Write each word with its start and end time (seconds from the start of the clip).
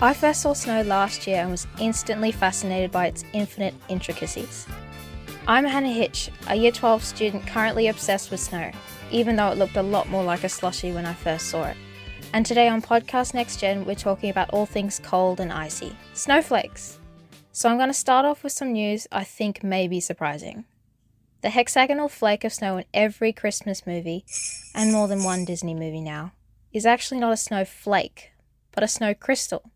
I 0.00 0.12
first 0.12 0.42
saw 0.42 0.54
snow 0.54 0.82
last 0.82 1.24
year 1.24 1.42
and 1.42 1.52
was 1.52 1.68
instantly 1.78 2.32
fascinated 2.32 2.90
by 2.90 3.06
its 3.06 3.24
infinite 3.32 3.74
intricacies. 3.88 4.66
I'm 5.46 5.64
Hannah 5.64 5.92
Hitch, 5.92 6.30
a 6.48 6.56
Year 6.56 6.72
12 6.72 7.04
student 7.04 7.46
currently 7.46 7.86
obsessed 7.86 8.32
with 8.32 8.40
snow, 8.40 8.72
even 9.12 9.36
though 9.36 9.50
it 9.50 9.56
looked 9.56 9.76
a 9.76 9.82
lot 9.82 10.08
more 10.08 10.24
like 10.24 10.42
a 10.42 10.48
slushy 10.48 10.90
when 10.90 11.06
I 11.06 11.14
first 11.14 11.46
saw 11.46 11.66
it. 11.66 11.76
And 12.32 12.44
today 12.44 12.66
on 12.66 12.82
Podcast 12.82 13.34
Next 13.34 13.60
Gen, 13.60 13.84
we're 13.84 13.94
talking 13.94 14.30
about 14.30 14.50
all 14.50 14.66
things 14.66 15.00
cold 15.02 15.38
and 15.38 15.52
icy 15.52 15.96
snowflakes. 16.12 16.98
So 17.52 17.68
I'm 17.68 17.76
going 17.76 17.88
to 17.88 17.94
start 17.94 18.26
off 18.26 18.42
with 18.42 18.52
some 18.52 18.72
news 18.72 19.06
I 19.12 19.22
think 19.22 19.62
may 19.62 19.86
be 19.86 20.00
surprising. 20.00 20.64
The 21.42 21.50
hexagonal 21.50 22.08
flake 22.08 22.42
of 22.42 22.52
snow 22.52 22.78
in 22.78 22.84
every 22.92 23.32
Christmas 23.32 23.86
movie, 23.86 24.24
and 24.74 24.90
more 24.90 25.06
than 25.06 25.22
one 25.22 25.44
Disney 25.44 25.72
movie 25.72 26.00
now, 26.00 26.32
is 26.72 26.84
actually 26.84 27.20
not 27.20 27.32
a 27.32 27.36
snowflake, 27.36 28.32
but 28.72 28.82
a 28.82 28.88
snow 28.88 29.14
crystal. 29.14 29.70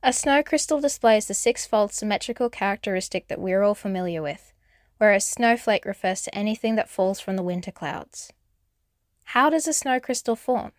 A 0.00 0.12
snow 0.12 0.44
crystal 0.44 0.80
displays 0.80 1.26
the 1.26 1.34
six-fold 1.34 1.92
symmetrical 1.92 2.48
characteristic 2.48 3.26
that 3.26 3.40
we're 3.40 3.62
all 3.62 3.74
familiar 3.74 4.22
with, 4.22 4.52
whereas 4.98 5.26
snowflake 5.26 5.84
refers 5.84 6.22
to 6.22 6.34
anything 6.34 6.76
that 6.76 6.88
falls 6.88 7.18
from 7.18 7.34
the 7.34 7.42
winter 7.42 7.72
clouds. 7.72 8.32
How 9.24 9.50
does 9.50 9.66
a 9.66 9.72
snow 9.72 9.98
crystal 9.98 10.36
form? 10.36 10.70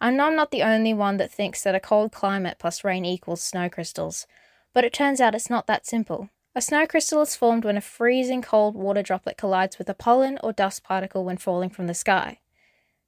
I 0.00 0.10
know 0.10 0.26
I'm 0.26 0.36
not 0.36 0.50
the 0.50 0.64
only 0.64 0.92
one 0.92 1.16
that 1.18 1.30
thinks 1.30 1.62
that 1.62 1.76
a 1.76 1.80
cold 1.80 2.10
climate 2.10 2.56
plus 2.58 2.82
rain 2.82 3.04
equals 3.04 3.40
snow 3.40 3.68
crystals, 3.68 4.26
but 4.74 4.84
it 4.84 4.92
turns 4.92 5.20
out 5.20 5.34
it's 5.34 5.50
not 5.50 5.68
that 5.68 5.86
simple. 5.86 6.28
A 6.56 6.60
snow 6.60 6.86
crystal 6.86 7.22
is 7.22 7.36
formed 7.36 7.64
when 7.64 7.76
a 7.76 7.80
freezing 7.80 8.42
cold 8.42 8.74
water 8.74 9.02
droplet 9.02 9.36
collides 9.36 9.78
with 9.78 9.88
a 9.88 9.94
pollen 9.94 10.38
or 10.42 10.52
dust 10.52 10.82
particle 10.82 11.24
when 11.24 11.36
falling 11.36 11.70
from 11.70 11.86
the 11.86 11.94
sky. 11.94 12.40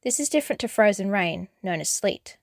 This 0.02 0.20
is 0.20 0.28
different 0.28 0.60
to 0.60 0.68
frozen 0.68 1.10
rain, 1.10 1.48
known 1.62 1.80
as 1.80 1.88
sleet. 1.88 2.36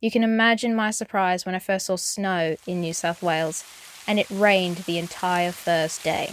You 0.00 0.10
can 0.10 0.24
imagine 0.24 0.74
my 0.74 0.90
surprise 0.90 1.44
when 1.44 1.54
I 1.54 1.58
first 1.58 1.86
saw 1.86 1.96
snow 1.96 2.56
in 2.66 2.80
New 2.80 2.94
South 2.94 3.22
Wales 3.22 3.64
and 4.06 4.18
it 4.18 4.30
rained 4.30 4.78
the 4.78 4.98
entire 4.98 5.52
first 5.52 6.02
day. 6.02 6.32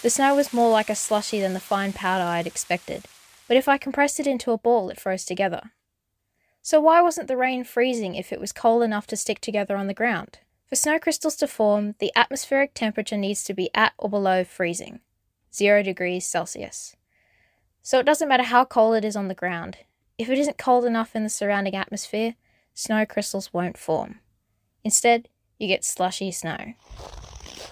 The 0.00 0.10
snow 0.10 0.34
was 0.34 0.54
more 0.54 0.70
like 0.70 0.88
a 0.88 0.94
slushy 0.94 1.38
than 1.38 1.52
the 1.52 1.60
fine 1.60 1.92
powder 1.92 2.24
I 2.24 2.38
had 2.38 2.46
expected, 2.46 3.04
but 3.46 3.58
if 3.58 3.68
I 3.68 3.76
compressed 3.76 4.18
it 4.18 4.26
into 4.26 4.52
a 4.52 4.58
ball, 4.58 4.88
it 4.88 4.98
froze 4.98 5.24
together. 5.24 5.72
So, 6.62 6.80
why 6.80 7.02
wasn't 7.02 7.28
the 7.28 7.36
rain 7.36 7.62
freezing 7.62 8.14
if 8.14 8.32
it 8.32 8.40
was 8.40 8.52
cold 8.52 8.82
enough 8.82 9.06
to 9.08 9.16
stick 9.16 9.40
together 9.40 9.76
on 9.76 9.86
the 9.86 9.94
ground? 9.94 10.38
For 10.68 10.76
snow 10.76 10.98
crystals 10.98 11.36
to 11.36 11.46
form, 11.46 11.94
the 11.98 12.10
atmospheric 12.16 12.72
temperature 12.72 13.16
needs 13.16 13.44
to 13.44 13.54
be 13.54 13.68
at 13.74 13.92
or 13.98 14.08
below 14.08 14.44
freezing, 14.44 15.00
0 15.54 15.82
degrees 15.82 16.24
Celsius. 16.24 16.96
So, 17.82 17.98
it 17.98 18.06
doesn't 18.06 18.28
matter 18.28 18.44
how 18.44 18.64
cold 18.64 18.96
it 18.96 19.04
is 19.04 19.16
on 19.16 19.28
the 19.28 19.34
ground. 19.34 19.78
If 20.16 20.30
it 20.30 20.38
isn't 20.38 20.56
cold 20.56 20.84
enough 20.84 21.14
in 21.14 21.24
the 21.24 21.28
surrounding 21.28 21.76
atmosphere, 21.76 22.34
snow 22.74 23.06
crystals 23.06 23.52
won't 23.52 23.78
form. 23.78 24.20
Instead, 24.84 25.28
you 25.58 25.68
get 25.68 25.84
slushy 25.84 26.30
snow. 26.30 26.74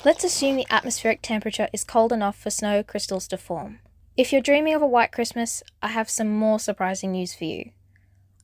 Let's 0.05 0.25
assume 0.25 0.57
the 0.57 0.67
atmospheric 0.71 1.21
temperature 1.23 1.69
is 1.73 1.85
cold 1.85 2.13
enough 2.13 2.39
for 2.39 2.51
snow 2.51 2.83
crystals 2.83 3.29
to 3.29 3.37
form. 3.37 3.81
If 4.17 4.33
you're 4.33 4.41
dreaming 4.41 4.75
of 4.75 4.83
a 4.83 4.87
white 4.87 5.13
Christmas, 5.13 5.63
I 5.83 5.89
have 5.89 6.09
some 6.09 6.29
more 6.29 6.59
surprising 6.59 7.13
news 7.13 7.35
for 7.35 7.45
you. 7.45 7.71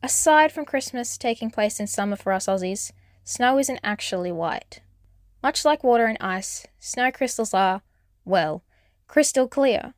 Aside 0.02 0.52
from 0.52 0.64
Christmas 0.64 1.16
taking 1.16 1.50
place 1.50 1.80
in 1.80 1.86
summer 1.86 2.16
for 2.16 2.32
us 2.32 2.46
Aussies, 2.46 2.92
snow 3.24 3.58
isn't 3.58 3.80
actually 3.82 4.32
white. 4.32 4.80
Much 5.42 5.64
like 5.64 5.84
water 5.84 6.06
and 6.06 6.18
ice, 6.20 6.66
snow 6.78 7.10
crystals 7.10 7.54
are, 7.54 7.82
well, 8.24 8.64
crystal 9.06 9.48
clear. 9.48 9.94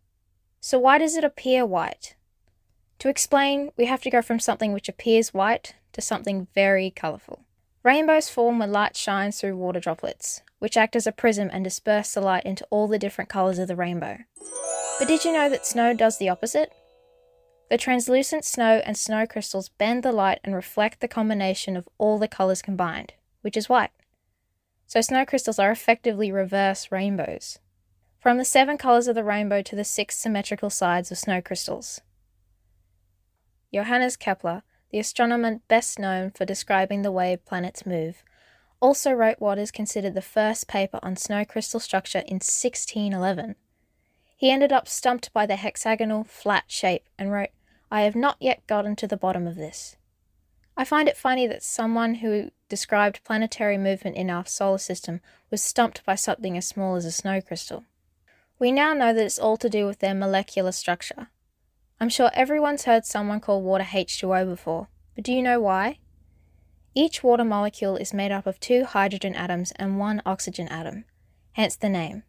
So 0.61 0.79
why 0.79 0.99
does 0.99 1.17
it 1.17 1.25
appear 1.25 1.65
white? 1.65 2.15
To 3.01 3.09
explain, 3.09 3.71
we 3.77 3.87
have 3.87 4.03
to 4.03 4.11
go 4.11 4.23
from 4.23 4.41
something 4.41 4.73
which 4.73 4.89
appears 4.89 5.33
white 5.33 5.75
to 5.93 6.01
something 6.01 6.49
very 6.55 6.91
colourful. 6.91 7.45
Rainbows 7.85 8.29
form 8.29 8.59
when 8.59 8.73
light 8.73 8.97
shines 8.97 9.41
through 9.41 9.57
water 9.57 9.79
droplets, 9.79 10.43
which 10.59 10.77
act 10.77 10.97
as 10.97 11.07
a 11.07 11.13
prism 11.13 11.49
and 11.53 11.63
disperse 11.63 12.13
the 12.13 12.21
light 12.21 12.45
into 12.45 12.67
all 12.71 12.89
the 12.89 12.99
different 12.99 13.31
colours 13.31 13.61
of 13.61 13.69
the 13.69 13.77
rainbow. 13.77 14.19
But 14.99 15.07
did 15.07 15.25
you 15.25 15.33
know 15.33 15.49
that 15.49 15.65
snow 15.65 15.95
does 15.95 16.19
the 16.19 16.29
opposite? 16.29 16.73
The 17.71 17.79
translucent 17.79 18.45
snow 18.45 18.83
and 18.85 18.97
snow 18.97 19.27
crystals 19.27 19.69
bend 19.69 20.03
the 20.03 20.11
light 20.11 20.41
and 20.43 20.55
reflect 20.55 21.01
the 21.01 21.07
combination 21.07 21.77
of 21.77 21.89
all 21.99 22.19
the 22.19 22.27
colours 22.27 22.63
combined, 22.63 23.13
which 23.43 23.57
is 23.57 23.69
white. 23.69 23.91
So 24.87 25.01
snow 25.03 25.25
crystals 25.25 25.61
are 25.61 25.71
effectively 25.71 26.33
reverse 26.33 26.91
rainbows. 26.91 27.59
From 28.19 28.39
the 28.39 28.45
seven 28.45 28.77
colours 28.77 29.07
of 29.07 29.15
the 29.15 29.23
rainbow 29.23 29.63
to 29.63 29.77
the 29.77 29.85
six 29.85 30.17
symmetrical 30.17 30.71
sides 30.71 31.13
of 31.13 31.19
snow 31.19 31.41
crystals. 31.41 32.01
Johannes 33.73 34.17
Kepler, 34.17 34.63
the 34.91 34.99
astronomer 34.99 35.61
best 35.69 35.99
known 35.99 36.31
for 36.31 36.45
describing 36.45 37.03
the 37.03 37.13
way 37.13 37.37
planets 37.37 37.85
move, 37.85 38.23
also 38.81 39.13
wrote 39.13 39.41
what 39.41 39.59
is 39.59 39.71
considered 39.71 40.15
the 40.15 40.23
first 40.23 40.69
paper 40.69 40.99
on 41.03 41.17
snow 41.17 41.45
crystal 41.45 41.81
structure 41.81 42.21
in 42.21 42.37
1611. 42.37 43.57
He 44.37 44.51
ended 44.51 44.73
up 44.73 44.89
stumped 44.89 45.33
by 45.33 45.47
the 45.47 45.57
hexagonal, 45.57 46.25
flat 46.25 46.65
shape 46.69 47.09
and 47.19 47.33
wrote, 47.33 47.51
I 47.91 48.03
have 48.03 48.15
not 48.15 48.37
yet 48.41 48.67
gotten 48.67 48.97
to 48.97 49.07
the 49.07 49.17
bottom 49.17 49.47
of 49.47 49.57
this. 49.57 49.97
I 50.77 50.85
find 50.85 51.09
it 51.09 51.17
funny 51.17 51.47
that 51.49 51.65
someone 51.65 52.17
who 52.17 52.53
described 52.69 53.25
planetary 53.25 53.77
movement 53.77 54.17
in 54.17 54.31
our 54.31 54.47
solar 54.47 54.79
system 54.79 55.21
was 55.51 55.63
stumped 55.63 56.05
by 56.05 56.15
something 56.15 56.57
as 56.57 56.67
small 56.67 56.95
as 56.95 57.05
a 57.05 57.11
snow 57.11 57.41
crystal. 57.41 57.85
We 58.61 58.71
now 58.71 58.95
know 58.95 59.13
that 59.13 59.25
it's 59.25 59.39
all 59.39 59.57
to 59.57 59.69
do 59.69 59.87
with 59.87 59.99
their 59.99 60.15
molecular 60.15 60.73
structure. 60.73 61.29
I'm 62.01 62.09
sure 62.09 62.31
everyone's 62.33 62.85
heard 62.85 63.05
someone 63.05 63.41
call 63.41 63.61
water 63.61 63.83
H2O 63.83 64.49
before, 64.49 64.87
but 65.17 65.25
do 65.25 65.33
you 65.33 65.43
know 65.43 65.61
why? 65.61 65.99
Each 66.95 67.25
water 67.25 67.45
molecule 67.45 67.97
is 67.97 68.15
made 68.15 68.31
up 68.31 68.47
of 68.47 68.61
two 68.61 68.85
hydrogen 68.85 69.35
atoms 69.35 69.73
and 69.77 69.99
one 69.99 70.23
oxygen 70.25 70.69
atom, 70.69 71.07
hence 71.55 71.75
the 71.75 71.89
name 71.89 72.23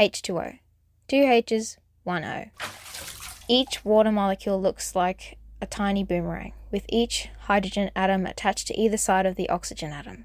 H2O. 0.00 0.58
Two 1.06 1.22
H's, 1.22 1.78
one 2.02 2.24
O. 2.24 2.46
Each 3.46 3.84
water 3.84 4.10
molecule 4.10 4.60
looks 4.60 4.96
like 4.96 5.38
a 5.60 5.66
tiny 5.66 6.02
boomerang, 6.02 6.52
with 6.72 6.84
each 6.88 7.28
hydrogen 7.42 7.92
atom 7.94 8.26
attached 8.26 8.66
to 8.66 8.80
either 8.80 8.96
side 8.96 9.24
of 9.24 9.36
the 9.36 9.48
oxygen 9.48 9.92
atom. 9.92 10.24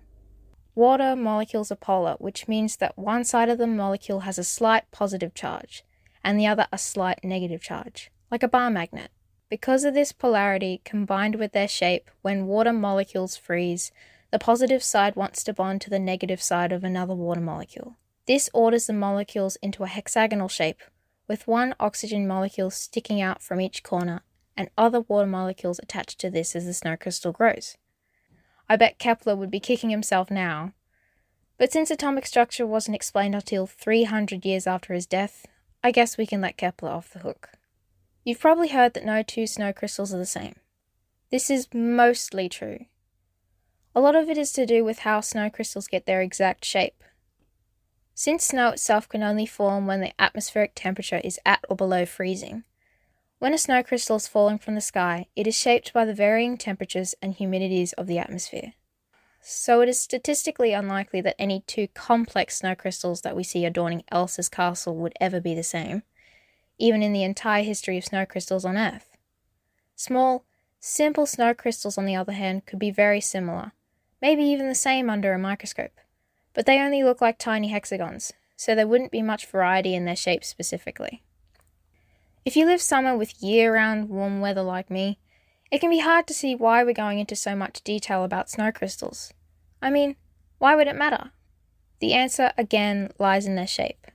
Water 0.74 1.16
molecules 1.16 1.72
are 1.72 1.76
polar, 1.76 2.16
which 2.18 2.48
means 2.48 2.78
that 2.78 2.98
one 2.98 3.26
side 3.26 3.48
of 3.48 3.60
the 3.60 3.68
molecule 3.68 4.22
has 4.22 4.40
a 4.40 4.44
slight 4.44 4.90
positive 4.90 5.36
charge 5.36 5.84
and 6.24 6.40
the 6.40 6.48
other 6.48 6.68
a 6.72 6.80
slight 6.80 7.24
negative 7.24 7.62
charge 7.62 8.10
like 8.32 8.44
a 8.44 8.48
bar 8.48 8.72
magnet. 8.72 9.12
Because 9.50 9.84
of 9.84 9.94
this 9.94 10.14
polarity 10.14 10.82
combined 10.86 11.36
with 11.36 11.52
their 11.52 11.68
shape, 11.68 12.10
when 12.22 12.48
water 12.48 12.72
molecules 12.72 13.36
freeze, 13.36 13.92
the 14.32 14.40
positive 14.40 14.82
side 14.82 15.18
wants 15.18 15.44
to 15.44 15.54
bond 15.54 15.82
to 15.82 15.90
the 15.90 16.00
negative 16.00 16.42
side 16.42 16.72
of 16.72 16.86
another 16.86 17.14
water 17.14 17.42
molecule. 17.42 17.98
This 18.28 18.50
orders 18.54 18.88
the 18.88 18.94
molecules 18.94 19.58
into 19.62 19.84
a 19.84 19.88
hexagonal 19.88 20.48
shape, 20.48 20.80
with 21.28 21.48
one 21.48 21.76
oxygen 21.80 22.26
molecule 22.26 22.70
sticking 22.70 23.22
out 23.22 23.42
from 23.42 23.60
each 23.60 23.84
corner 23.84 24.22
and 24.56 24.70
other 24.78 25.02
water 25.02 25.28
molecules 25.28 25.80
attached 25.84 26.20
to 26.20 26.30
this 26.30 26.56
as 26.56 26.66
the 26.66 26.74
snow 26.74 26.96
crystal 26.96 27.34
grows. 27.34 27.78
I 28.70 28.78
bet 28.78 29.00
Kepler 29.00 29.36
would 29.36 29.52
be 29.52 29.60
kicking 29.60 29.90
himself 29.90 30.32
now. 30.32 30.74
But 31.58 31.74
since 31.74 31.92
atomic 31.92 32.26
structure 32.26 32.66
wasn't 32.66 32.96
explained 32.96 33.36
until 33.36 33.68
300 33.68 34.46
years 34.46 34.66
after 34.66 34.94
his 34.94 35.06
death, 35.06 35.46
I 35.84 35.92
guess 35.92 36.18
we 36.18 36.26
can 36.26 36.40
let 36.40 36.58
Kepler 36.58 36.90
off 36.90 37.12
the 37.12 37.20
hook. 37.20 37.50
You've 38.24 38.40
probably 38.40 38.70
heard 38.70 38.94
that 38.94 39.06
no 39.06 39.24
two 39.24 39.48
snow 39.48 39.74
crystals 39.74 40.14
are 40.14 40.18
the 40.18 40.26
same. 40.26 40.56
This 41.32 41.50
is 41.50 41.68
mostly 41.74 42.50
true. 42.50 42.86
A 43.96 44.02
lot 44.02 44.16
of 44.16 44.30
it 44.30 44.38
is 44.38 44.52
to 44.54 44.66
do 44.66 44.84
with 44.84 45.00
how 45.00 45.22
snow 45.22 45.50
crystals 45.50 45.88
get 45.88 46.06
their 46.06 46.22
exact 46.22 46.64
shape. 46.64 47.04
Since 48.14 48.46
snow 48.46 48.70
itself 48.70 49.10
can 49.10 49.24
only 49.24 49.46
form 49.46 49.88
when 49.88 50.02
the 50.02 50.14
atmospheric 50.22 50.74
temperature 50.76 51.22
is 51.24 51.40
at 51.46 51.66
or 51.68 51.76
below 51.76 52.06
freezing, 52.06 52.64
when 53.40 53.56
a 53.56 53.58
snow 53.58 53.82
crystal 53.82 54.18
is 54.18 54.28
falling 54.28 54.60
from 54.60 54.76
the 54.76 54.82
sky, 54.82 55.26
it 55.36 55.48
is 55.48 55.58
shaped 55.58 55.92
by 55.94 56.06
the 56.06 56.14
varying 56.14 56.58
temperatures 56.58 57.16
and 57.24 57.36
humidities 57.36 57.92
of 57.98 58.06
the 58.06 58.20
atmosphere. 58.20 58.74
So 59.42 59.82
it 59.82 59.90
is 59.90 60.00
statistically 60.00 60.74
unlikely 60.74 61.22
that 61.22 61.36
any 61.40 61.64
two 61.66 61.88
complex 61.96 62.58
snow 62.58 62.76
crystals 62.76 63.22
that 63.22 63.36
we 63.36 63.44
see 63.44 63.66
adorning 63.66 64.04
Elsa's 64.12 64.48
castle 64.50 64.96
would 64.98 65.14
ever 65.20 65.42
be 65.42 65.56
the 65.56 65.64
same 65.64 66.04
even 66.82 67.04
in 67.04 67.14
the 67.14 67.24
entire 67.24 67.64
history 67.64 67.98
of 67.98 68.06
snow 68.06 68.26
crystals 68.26 68.66
on 68.66 68.76
Earth. 68.76 69.16
Small, 69.96 70.44
simple 70.80 71.28
snow 71.28 71.54
crystals, 71.54 71.98
on 71.98 72.06
the 72.06 72.16
other 72.16 72.34
hand, 72.34 72.66
could 72.66 72.80
be 72.80 72.90
very 72.90 73.22
similar, 73.22 73.72
maybe 74.22 74.44
even 74.44 74.68
the 74.68 74.76
same 74.76 75.10
under 75.10 75.32
a 75.34 75.40
microscope, 75.40 76.00
but 76.54 76.66
they 76.66 76.80
only 76.80 77.04
look 77.04 77.22
like 77.22 77.38
tiny 77.38 77.68
hexagons, 77.68 78.34
so 78.56 78.74
there 78.74 78.88
wouldn't 78.88 79.12
be 79.12 79.22
much 79.22 79.46
variety 79.46 79.94
in 79.94 80.06
their 80.06 80.16
shape 80.16 80.44
specifically. 80.44 81.22
If 82.44 82.56
you 82.56 82.66
live 82.66 82.82
somewhere 82.82 83.16
with 83.16 83.44
year 83.44 83.76
round 83.76 84.10
warm 84.10 84.42
weather 84.42 84.64
like 84.64 84.90
me, 84.90 85.20
it 85.72 85.80
can 85.80 85.92
be 85.92 86.00
hard 86.00 86.26
to 86.28 86.34
see 86.34 86.56
why 86.56 86.84
we're 86.84 86.94
going 86.94 87.20
into 87.20 87.36
so 87.36 87.56
much 87.56 87.84
detail 87.84 88.24
about 88.24 88.50
snow 88.50 88.72
crystals. 88.72 89.32
I 89.82 89.92
mean, 89.92 90.16
why 90.58 90.76
would 90.76 90.88
it 90.88 90.96
matter? 90.96 91.32
The 92.00 92.14
answer, 92.14 92.52
again, 92.58 93.12
lies 93.20 93.46
in 93.46 93.56
their 93.56 93.68
shape. 93.68 94.08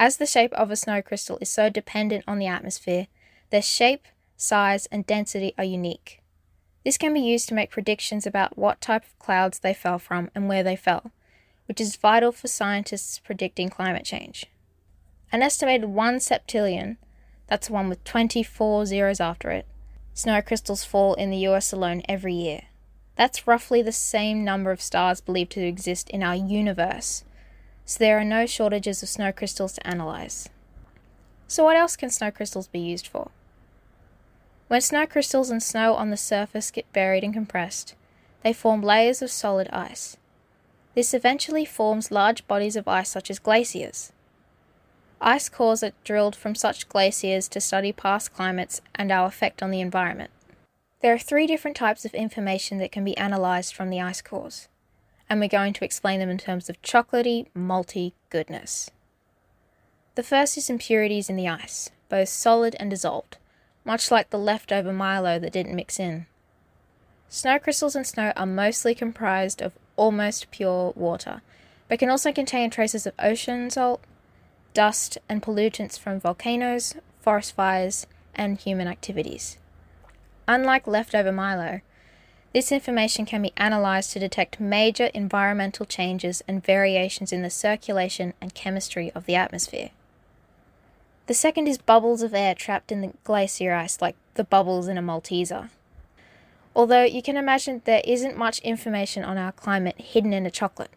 As 0.00 0.18
the 0.18 0.26
shape 0.26 0.52
of 0.52 0.70
a 0.70 0.76
snow 0.76 1.02
crystal 1.02 1.38
is 1.40 1.50
so 1.50 1.68
dependent 1.68 2.22
on 2.28 2.38
the 2.38 2.46
atmosphere, 2.46 3.08
their 3.50 3.60
shape, 3.60 4.06
size, 4.36 4.86
and 4.92 5.04
density 5.04 5.54
are 5.58 5.64
unique. 5.64 6.22
This 6.84 6.96
can 6.96 7.12
be 7.12 7.20
used 7.20 7.48
to 7.48 7.54
make 7.54 7.72
predictions 7.72 8.24
about 8.24 8.56
what 8.56 8.80
type 8.80 9.04
of 9.04 9.18
clouds 9.18 9.58
they 9.58 9.74
fell 9.74 9.98
from 9.98 10.30
and 10.36 10.48
where 10.48 10.62
they 10.62 10.76
fell, 10.76 11.10
which 11.66 11.80
is 11.80 11.96
vital 11.96 12.30
for 12.30 12.46
scientists 12.46 13.18
predicting 13.18 13.70
climate 13.70 14.04
change. 14.04 14.46
An 15.32 15.42
estimated 15.42 15.88
1 15.88 16.18
septillion, 16.18 16.96
that's 17.48 17.68
one 17.68 17.88
with 17.88 18.04
24 18.04 18.86
zeros 18.86 19.18
after 19.18 19.50
it, 19.50 19.66
snow 20.14 20.40
crystals 20.40 20.84
fall 20.84 21.14
in 21.14 21.30
the 21.30 21.44
US 21.48 21.72
alone 21.72 22.02
every 22.08 22.34
year. 22.34 22.62
That's 23.16 23.48
roughly 23.48 23.82
the 23.82 23.90
same 23.90 24.44
number 24.44 24.70
of 24.70 24.80
stars 24.80 25.20
believed 25.20 25.50
to 25.52 25.66
exist 25.66 26.08
in 26.10 26.22
our 26.22 26.36
universe, 26.36 27.24
so 27.88 27.96
there 28.00 28.18
are 28.18 28.24
no 28.24 28.44
shortages 28.44 29.02
of 29.02 29.08
snow 29.08 29.32
crystals 29.32 29.72
to 29.72 29.86
analyze. 29.86 30.50
So, 31.46 31.64
what 31.64 31.74
else 31.74 31.96
can 31.96 32.10
snow 32.10 32.30
crystals 32.30 32.68
be 32.68 32.78
used 32.78 33.06
for? 33.06 33.30
When 34.68 34.82
snow 34.82 35.06
crystals 35.06 35.48
and 35.48 35.62
snow 35.62 35.94
on 35.94 36.10
the 36.10 36.18
surface 36.18 36.70
get 36.70 36.92
buried 36.92 37.24
and 37.24 37.32
compressed, 37.32 37.94
they 38.42 38.52
form 38.52 38.82
layers 38.82 39.22
of 39.22 39.30
solid 39.30 39.70
ice. 39.72 40.18
This 40.94 41.14
eventually 41.14 41.64
forms 41.64 42.10
large 42.10 42.46
bodies 42.46 42.76
of 42.76 42.86
ice 42.86 43.08
such 43.08 43.30
as 43.30 43.38
glaciers. 43.38 44.12
Ice 45.22 45.48
cores 45.48 45.82
are 45.82 45.92
drilled 46.04 46.36
from 46.36 46.54
such 46.54 46.90
glaciers 46.90 47.48
to 47.48 47.58
study 47.58 47.92
past 47.92 48.34
climates 48.34 48.82
and 48.96 49.10
our 49.10 49.26
effect 49.26 49.62
on 49.62 49.70
the 49.70 49.80
environment. 49.80 50.30
There 51.00 51.14
are 51.14 51.18
three 51.18 51.46
different 51.46 51.78
types 51.78 52.04
of 52.04 52.12
information 52.12 52.76
that 52.78 52.92
can 52.92 53.04
be 53.04 53.16
analysed 53.16 53.74
from 53.74 53.88
the 53.88 54.02
ice 54.02 54.20
cores, 54.20 54.68
and 55.28 55.40
we're 55.40 55.48
going 55.48 55.72
to 55.74 55.84
explain 55.84 56.20
them 56.20 56.30
in 56.30 56.38
terms 56.38 56.68
of 56.68 56.80
chocolatey, 56.82 57.46
malty 57.56 58.12
goodness. 58.30 58.90
The 60.14 60.22
first 60.22 60.56
is 60.56 60.70
impurities 60.70 61.30
in 61.30 61.36
the 61.36 61.48
ice, 61.48 61.90
both 62.08 62.28
solid 62.28 62.74
and 62.80 62.90
dissolved, 62.90 63.36
much 63.84 64.10
like 64.10 64.30
the 64.30 64.38
leftover 64.38 64.92
Milo 64.92 65.38
that 65.38 65.52
didn't 65.52 65.76
mix 65.76 66.00
in. 66.00 66.26
Snow 67.28 67.58
crystals 67.58 67.94
and 67.94 68.06
snow 68.06 68.32
are 68.36 68.46
mostly 68.46 68.94
comprised 68.94 69.60
of 69.60 69.74
almost 69.96 70.50
pure 70.50 70.92
water, 70.96 71.42
but 71.88 71.98
can 71.98 72.10
also 72.10 72.32
contain 72.32 72.70
traces 72.70 73.06
of 73.06 73.14
ocean 73.18 73.70
salt, 73.70 74.00
dust, 74.72 75.18
and 75.28 75.42
pollutants 75.42 75.98
from 75.98 76.20
volcanoes, 76.20 76.94
forest 77.20 77.54
fires, 77.54 78.06
and 78.34 78.58
human 78.58 78.88
activities. 78.88 79.58
Unlike 80.46 80.86
leftover 80.86 81.32
Milo, 81.32 81.80
this 82.58 82.72
information 82.72 83.24
can 83.24 83.40
be 83.40 83.52
analysed 83.56 84.12
to 84.12 84.18
detect 84.18 84.58
major 84.58 85.10
environmental 85.14 85.86
changes 85.86 86.42
and 86.48 86.64
variations 86.64 87.32
in 87.32 87.42
the 87.42 87.50
circulation 87.50 88.34
and 88.40 88.52
chemistry 88.52 89.12
of 89.14 89.26
the 89.26 89.36
atmosphere. 89.36 89.90
The 91.28 91.34
second 91.34 91.68
is 91.68 91.78
bubbles 91.78 92.20
of 92.20 92.34
air 92.34 92.56
trapped 92.56 92.90
in 92.90 93.00
the 93.00 93.12
glacier 93.22 93.74
ice, 93.74 94.00
like 94.00 94.16
the 94.34 94.42
bubbles 94.42 94.88
in 94.88 94.98
a 94.98 95.02
Malteser. 95.02 95.68
Although 96.74 97.04
you 97.04 97.22
can 97.22 97.36
imagine 97.36 97.80
there 97.84 98.02
isn't 98.04 98.36
much 98.36 98.58
information 98.62 99.22
on 99.22 99.38
our 99.38 99.52
climate 99.52 100.00
hidden 100.00 100.32
in 100.32 100.44
a 100.44 100.50
chocolate 100.50 100.90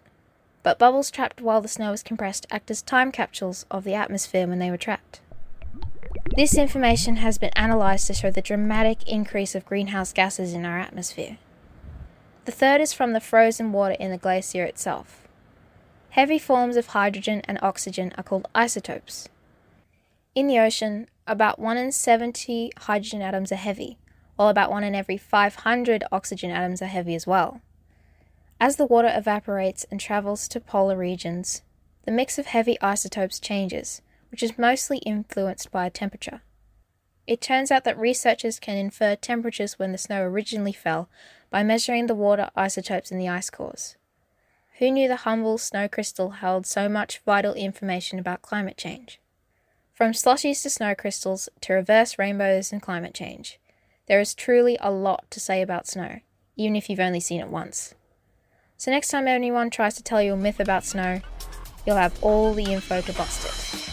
but 0.63 0.79
bubbles 0.79 1.11
trapped 1.11 1.41
while 1.41 1.61
the 1.61 1.67
snow 1.67 1.91
was 1.91 2.01
compressed 2.01 2.47
act 2.49 2.71
as 2.71 2.81
time 2.81 3.11
capsules 3.11 3.67
of 3.69 3.83
the 3.83 3.93
atmosphere 3.93 4.47
when 4.47 4.57
they 4.57 4.71
were 4.71 4.77
trapped. 4.77 5.19
This 6.35 6.57
information 6.57 7.17
has 7.17 7.37
been 7.37 7.51
analysed 7.55 8.07
to 8.07 8.13
show 8.13 8.31
the 8.31 8.41
dramatic 8.41 9.07
increase 9.07 9.53
of 9.53 9.65
greenhouse 9.65 10.11
gases 10.11 10.53
in 10.53 10.65
our 10.65 10.79
atmosphere. 10.79 11.37
The 12.45 12.51
third 12.51 12.81
is 12.81 12.91
from 12.91 13.13
the 13.13 13.19
frozen 13.19 13.71
water 13.71 13.95
in 13.99 14.09
the 14.09 14.17
glacier 14.17 14.63
itself. 14.63 15.27
Heavy 16.11 16.39
forms 16.39 16.75
of 16.75 16.87
hydrogen 16.87 17.41
and 17.47 17.59
oxygen 17.61 18.13
are 18.17 18.23
called 18.23 18.47
isotopes. 18.55 19.29
In 20.33 20.47
the 20.47 20.57
ocean, 20.57 21.07
about 21.27 21.59
1 21.59 21.77
in 21.77 21.91
70 21.91 22.71
hydrogen 22.79 23.21
atoms 23.21 23.51
are 23.51 23.55
heavy, 23.55 23.97
while 24.37 24.49
about 24.49 24.71
1 24.71 24.83
in 24.83 24.95
every 24.95 25.17
500 25.17 26.03
oxygen 26.11 26.49
atoms 26.49 26.81
are 26.81 26.87
heavy 26.87 27.13
as 27.13 27.27
well. 27.27 27.61
As 28.59 28.75
the 28.75 28.85
water 28.85 29.11
evaporates 29.13 29.85
and 29.91 29.99
travels 29.99 30.47
to 30.47 30.59
polar 30.59 30.97
regions, 30.97 31.61
the 32.05 32.11
mix 32.11 32.39
of 32.39 32.47
heavy 32.47 32.79
isotopes 32.81 33.39
changes, 33.39 34.01
which 34.31 34.41
is 34.41 34.57
mostly 34.57 34.97
influenced 34.99 35.71
by 35.71 35.89
temperature. 35.89 36.41
It 37.31 37.39
turns 37.39 37.71
out 37.71 37.85
that 37.85 37.97
researchers 37.97 38.59
can 38.59 38.75
infer 38.75 39.15
temperatures 39.15 39.79
when 39.79 39.93
the 39.93 39.97
snow 39.97 40.21
originally 40.21 40.73
fell 40.73 41.07
by 41.49 41.63
measuring 41.63 42.07
the 42.07 42.13
water 42.13 42.49
isotopes 42.57 43.09
in 43.09 43.17
the 43.17 43.29
ice 43.29 43.49
cores. 43.49 43.95
Who 44.79 44.91
knew 44.91 45.07
the 45.07 45.15
humble 45.15 45.57
snow 45.57 45.87
crystal 45.87 46.31
held 46.31 46.65
so 46.65 46.89
much 46.89 47.21
vital 47.25 47.53
information 47.53 48.19
about 48.19 48.41
climate 48.41 48.75
change? 48.75 49.21
From 49.93 50.11
slushies 50.11 50.61
to 50.63 50.69
snow 50.69 50.93
crystals 50.93 51.47
to 51.61 51.71
reverse 51.71 52.19
rainbows 52.19 52.73
and 52.73 52.81
climate 52.81 53.13
change, 53.13 53.61
there 54.07 54.19
is 54.19 54.35
truly 54.35 54.77
a 54.81 54.91
lot 54.91 55.23
to 55.31 55.39
say 55.39 55.61
about 55.61 55.87
snow, 55.87 56.19
even 56.57 56.75
if 56.75 56.89
you've 56.89 56.99
only 56.99 57.21
seen 57.21 57.39
it 57.39 57.47
once. 57.47 57.95
So 58.75 58.91
next 58.91 59.07
time 59.07 59.29
anyone 59.29 59.69
tries 59.69 59.95
to 59.95 60.03
tell 60.03 60.21
you 60.21 60.33
a 60.33 60.35
myth 60.35 60.59
about 60.59 60.83
snow, 60.83 61.21
you'll 61.85 61.95
have 61.95 62.21
all 62.21 62.53
the 62.53 62.73
info 62.73 62.99
to 62.99 63.13
bust 63.13 63.45
it. 63.45 63.90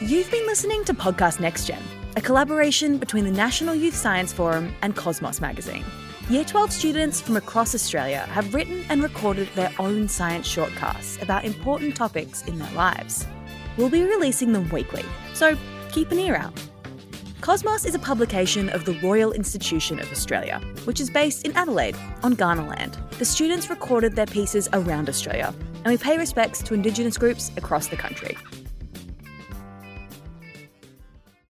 You've 0.00 0.30
been 0.30 0.46
listening 0.46 0.84
to 0.84 0.94
Podcast 0.94 1.38
NextGen, 1.38 1.82
a 2.16 2.20
collaboration 2.20 2.98
between 2.98 3.24
the 3.24 3.32
National 3.32 3.74
Youth 3.74 3.96
Science 3.96 4.32
Forum 4.32 4.72
and 4.80 4.94
Cosmos 4.94 5.40
magazine. 5.40 5.84
Year 6.30 6.44
12 6.44 6.70
students 6.70 7.20
from 7.20 7.36
across 7.36 7.74
Australia 7.74 8.20
have 8.30 8.54
written 8.54 8.84
and 8.90 9.02
recorded 9.02 9.48
their 9.56 9.72
own 9.80 10.06
science 10.06 10.46
shortcasts 10.46 11.20
about 11.20 11.44
important 11.44 11.96
topics 11.96 12.42
in 12.44 12.60
their 12.60 12.70
lives. 12.74 13.26
We'll 13.76 13.90
be 13.90 14.04
releasing 14.04 14.52
them 14.52 14.68
weekly, 14.68 15.04
so 15.34 15.58
keep 15.90 16.12
an 16.12 16.20
ear 16.20 16.36
out. 16.36 16.54
Cosmos 17.40 17.84
is 17.84 17.96
a 17.96 17.98
publication 17.98 18.68
of 18.68 18.84
the 18.84 18.96
Royal 19.02 19.32
Institution 19.32 19.98
of 19.98 20.12
Australia, 20.12 20.60
which 20.84 21.00
is 21.00 21.10
based 21.10 21.44
in 21.44 21.56
Adelaide 21.56 21.96
on 22.22 22.36
Kaurna 22.36 22.68
land. 22.68 22.96
The 23.18 23.24
students 23.24 23.68
recorded 23.68 24.14
their 24.14 24.26
pieces 24.26 24.68
around 24.72 25.08
Australia, 25.08 25.52
and 25.84 25.86
we 25.86 25.98
pay 25.98 26.18
respects 26.18 26.62
to 26.62 26.74
Indigenous 26.74 27.18
groups 27.18 27.50
across 27.56 27.88
the 27.88 27.96
country. 27.96 28.38